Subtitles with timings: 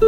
[0.00, 0.06] は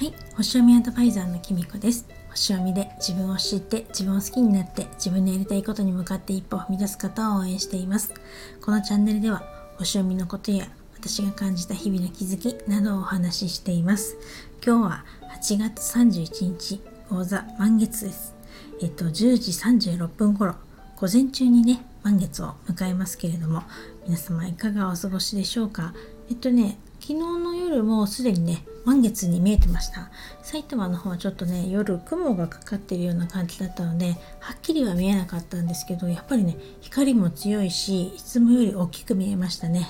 [0.00, 2.08] い星読みアドバイザーのきみこです。
[2.30, 8.12] 星読みで自分を知って自分を好きになって自分のやりたいことに向かって一歩踏み出す方を応援しています。
[8.60, 9.44] このチャンネルでは
[9.78, 14.16] 星読みのことや私が感じた日々の気づきなどをお話ししています。
[14.64, 15.04] 今日は
[15.40, 18.34] 8月31日講座満月です。
[18.82, 20.56] えっと10時36分頃
[21.04, 23.62] 午前中にね満月を迎えますけれども
[24.06, 25.92] 皆様いかがお過ごしでしょうか？
[26.30, 30.10] えっとね昨日の夜もすでにね満月に見えてました。
[30.42, 39.86] 埼玉の方はちょっとね夜雲がかかってるような感じだったのではっきりは見えなかったんですけどやっぱりね光も強いしいつもより大きく見えましたね。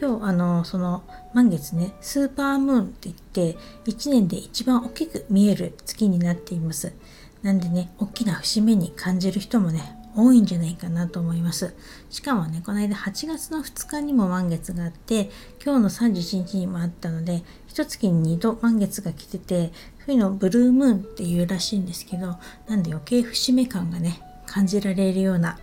[0.00, 1.02] 今日あのその
[1.34, 6.94] 満月ねスーパームーンって言って1年で一番大きく見える月になっています。
[7.42, 11.74] なんでね大きな節目に感じる人もね多いんじゃないかなと思います。
[12.10, 15.30] しかもね、この間8月の2日にも満月があって、
[15.64, 19.72] 今日の31日にもあったので、一月に2度満月が来てて、
[20.04, 22.36] そういうのブルームーンっていうらしいんですけど、
[22.68, 25.58] なんで余計節目感がね、感じられるような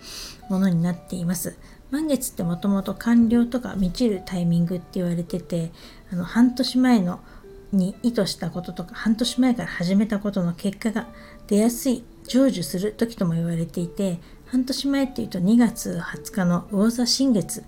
[0.50, 1.58] ものになっています。
[1.92, 5.72] 満月ってもともと完了とか満ちるタイミングって言われてて、
[6.12, 7.20] あの半年前の
[7.72, 11.08] に意図したこととか半年前から始めたことの結果が
[11.48, 14.20] 出やすい成就する時とも言われていて
[14.52, 17.64] 半年前っていうと2月20日の魚座新月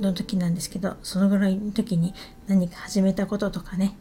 [0.00, 2.14] の時なんですけどそのぐらいの時に
[2.46, 3.96] 何か始めたこととかね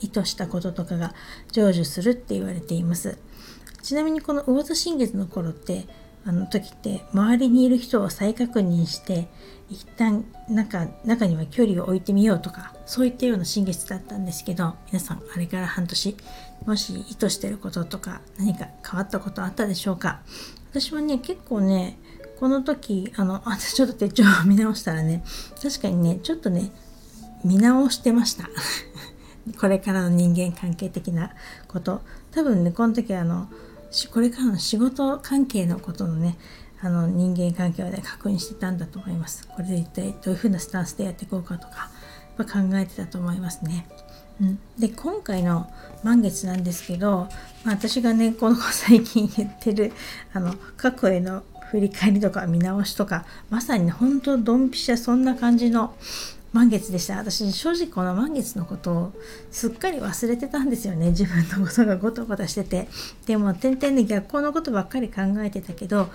[0.00, 1.14] 意図したこととかが
[1.50, 3.18] 成就するって言われています。
[3.82, 5.86] ちなみにこの魚座新月の頃って
[6.24, 9.26] あの時って周りにいる人を再確認して
[9.70, 16.16] 一旦中中には距離を置いてみようとかそういったような新月だったんですけど皆さんあれから半年
[16.64, 20.20] もし意図してることとか何か変わったことあったでしょうか？
[20.72, 21.98] 私はね結構ね
[22.40, 25.22] この時あの私ちょっと手帳を見直したらね
[25.62, 26.72] 確かにねちょっとね
[27.44, 28.48] 見直してました。
[29.60, 31.32] これからの人間関係的な
[31.68, 32.00] こと。
[32.30, 33.48] 多分ねこの時あの
[34.12, 36.38] これからの仕事関係のことのね
[36.80, 39.46] あの人間関係をね確認してたんだと思います。
[39.48, 41.90] これで一体どういう風なスタンスでやっていこうかとか
[42.38, 43.86] 考えてたと思いますね。
[44.42, 45.70] うん、で今回の
[46.02, 47.28] 満月なんですけど、
[47.64, 49.92] まあ、私がねこの最近言ってる
[50.32, 55.94] あの過去への振り返りとか見直しとかまさに本当ドンピシャそんな感じの
[56.52, 57.16] 満月でした。
[57.16, 59.12] 私正直この満月のことを
[59.50, 61.10] すっかり忘れてたんですよね。
[61.10, 62.88] 自分のことがごたごたしてて。
[63.24, 66.10] でも点々で逆光のことばっかり考えてたけど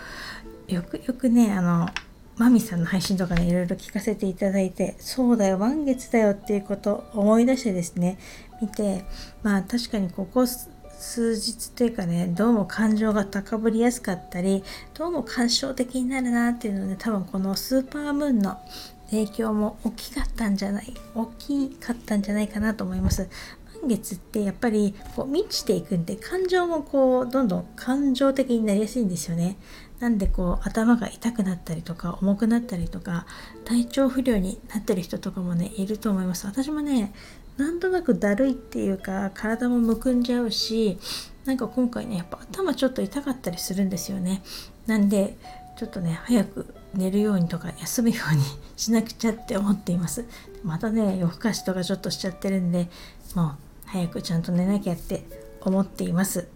[0.67, 1.89] よくよくねあの
[2.37, 8.19] マミさんの配信とかねいろいろ聞かせていただいてそうだよ満月だよっていうことを思い出してですね
[8.61, 9.03] 見て
[9.41, 18.57] まあ確かにここ数日というかねどうも感情が高ぶりやすかったりどうも感傷的になるなっていうので多分このスーパームーンの
[19.09, 23.29] 影響も大きかったんじゃない大きかったんじゃないかなと思います。
[23.87, 29.57] 月ってやっぱりこう満ちていくんで感情もこうどんどん感情的になりやすいんですよね。
[29.99, 33.25] なんでこう頭が痛くなったりとか重くなったりとか
[33.65, 36.45] 体調不良になってる人とかもねいると思います。
[36.45, 37.13] 私もね
[37.57, 40.99] なんとなくだるいっていうか体もむくんじゃうし
[41.45, 44.43] なんか今回ねやっぱ頭ちょっと痛かったりするんですよね。
[44.85, 45.35] なんで
[45.77, 48.41] ちょっとね早く寝るようにとか休むように
[48.75, 50.25] しなくちゃって思っています。
[50.63, 52.89] またね夜更かしとかちょっとしちゃってるんで
[53.33, 53.55] もう
[53.87, 55.23] 早くちゃんと寝なきゃって
[55.61, 56.47] 思っています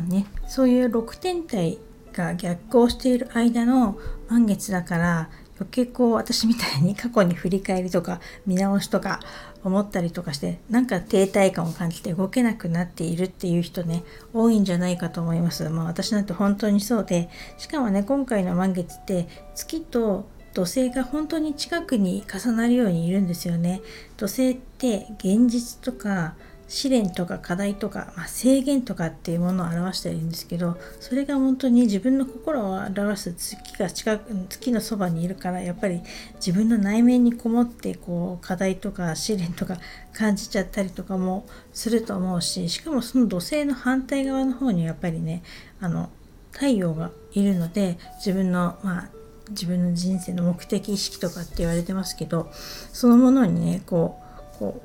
[0.00, 1.78] ねそういう6天体
[2.12, 9.20] が逆行している間の満月だから余計こう私みたいに過去に振り返りとか見直しとか
[9.62, 14.02] 思ったりとかしてなんか停滞感を感じて動けなくなっているっていう人ね
[14.32, 15.68] 多いんじゃないかと思います。
[15.68, 17.28] まあ私なんて本当にそうで
[17.58, 23.80] しかもね今回の満月って月と土星が本当に近くに重なるようにいるんですよね。
[24.16, 26.34] 土星って現実とか
[26.72, 36.00] 試練とか課題とか、まあ、制限とかっていうものを表しているんですけどそれが本当に自分の心を表す月が近く月のそばにいるからやっぱり
[36.36, 39.76] 自分の内面にこもってこう課題とか試練とか
[40.14, 45.42] 感じちゃったりとかもすると思うししかもその土星の反対側の方にやっぱりね
[45.78, 46.08] あの
[46.52, 52.50] 太陽がいるので自分のまあ自分の人生の目的意識とかって言われてますけど
[52.92, 54.20] そのものにねこ
[54.56, 54.82] うこ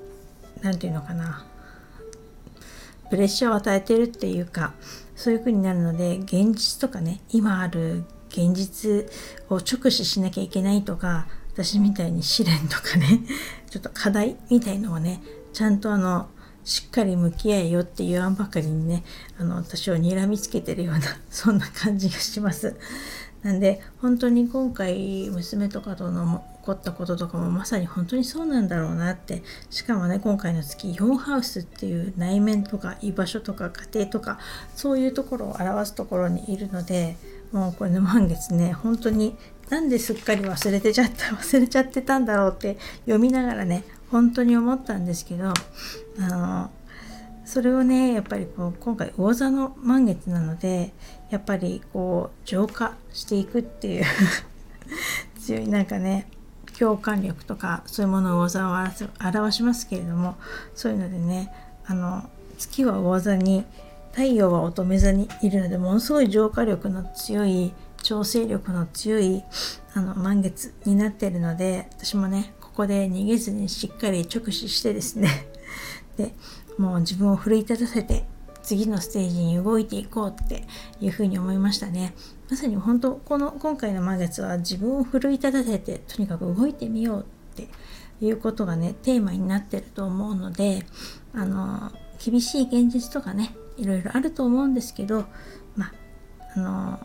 [0.61, 1.45] う何て言うのかな
[3.09, 4.73] プレッシャーを与えてるっていうか
[5.15, 9.09] そういう風になるので現実とかね今ある現実
[9.49, 13.21] を直視しなきゃいけないとか私みたいに試練とかね
[13.69, 15.21] ちょっと課題みたいのをね
[15.53, 16.29] ちゃんとあの
[16.63, 19.03] しっかり向き合えよって言わんばかりにね
[19.39, 21.01] あの私を睨みつけてるような
[21.31, 22.75] そんな感じがします。
[23.43, 34.39] なんで本当に今回娘とかとの起こったこととかもまさに本当にそうなんだろうなってしかもね今回の月4ハウスっていう内面とか居場所とか家庭とか
[34.75, 37.15] そういうところを表すところにいるので
[37.51, 39.37] もうこれの満月ね本当に
[39.69, 46.71] なんですっかり忘れてちゃった 忘れちゃってたんだろうって読みながらね本当に思ったんですけどあの
[47.47, 50.91] それをねやっぱりこう今回魚座の満月なので
[51.29, 54.05] やっぱりこう浄化していくっていう
[55.39, 56.27] 強いなんかね
[56.77, 60.35] 共感力とかそういうものを魚座を表しますけれども
[60.75, 61.53] そういうのでね
[61.85, 63.63] あの月は魚座に
[64.11, 67.71] 太陽は乙女座にいるのでものすごい浄化力の強い
[68.03, 69.41] 調整力の強い
[69.93, 75.29] あの満月になってるので私もねここで逃げずにしっかり直視してですね
[76.17, 76.33] で
[76.77, 78.25] もう自分を奮い立たせて
[78.61, 80.67] 次のステージに動いていこうって
[80.99, 82.13] いうふうに思いましたね。
[82.49, 87.67] まさに本当この今回の満月は自分を奮い立たせてとにかく動いてみようって
[88.21, 90.85] いうことがねテーマになってると思うので
[91.33, 91.91] あの
[92.23, 95.25] 厳しい現実とかねいろいろあると思うんですけど
[95.75, 95.93] まあ
[96.55, 96.99] あの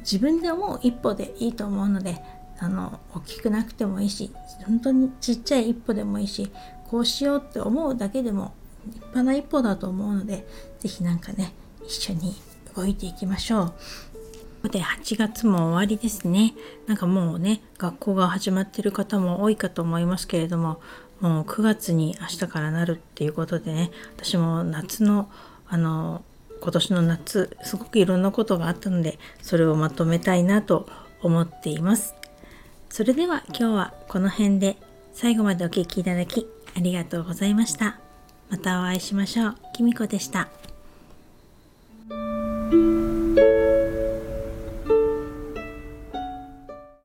[0.00, 2.22] 自分で思う一歩でいいと思うので
[2.58, 4.30] あの大きくなくてもいいし
[4.66, 6.50] 本当にちっちゃい一歩でもいいし
[6.88, 8.52] こうしようって思うだけでも
[8.86, 10.46] 立派な一歩だと思うので
[10.80, 11.52] 是非何かね
[11.84, 12.34] 一緒に
[12.76, 14.68] 動いていきましょう。
[14.68, 16.54] で8月も終わりですね。
[16.86, 20.80] なんかもうね学校が始まってる方も多いかと思いますけれども
[21.20, 25.30] もう9月に明日からなるっていうことでね私も夏の
[25.68, 26.22] あの
[26.60, 30.86] 今年の夏すごくいろんなことがあったのでそれをまとめたいなと
[31.22, 32.14] 思っています
[32.90, 34.76] それでは今日はこの辺で
[35.12, 36.46] 最後までお聴きいただき
[36.76, 38.09] ありがとうございました
[38.50, 39.54] またお会いしましょう。
[39.72, 40.48] きみこでした。